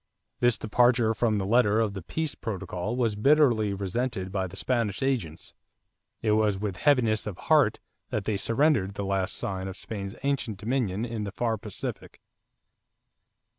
This 0.39 0.57
departure 0.57 1.13
from 1.13 1.37
the 1.37 1.45
letter 1.45 1.79
of 1.79 1.93
the 1.93 2.01
peace 2.01 2.33
protocol 2.33 2.95
was 2.95 3.15
bitterly 3.15 3.71
resented 3.75 4.31
by 4.31 4.47
the 4.47 4.55
Spanish 4.55 5.03
agents. 5.03 5.53
It 6.23 6.31
was 6.31 6.57
with 6.57 6.77
heaviness 6.77 7.27
of 7.27 7.37
heart 7.37 7.79
that 8.09 8.23
they 8.23 8.37
surrendered 8.37 8.95
the 8.95 9.05
last 9.05 9.35
sign 9.35 9.67
of 9.67 9.77
Spain's 9.77 10.15
ancient 10.23 10.57
dominion 10.57 11.05
in 11.05 11.23
the 11.23 11.31
far 11.31 11.55
Pacific. 11.55 12.19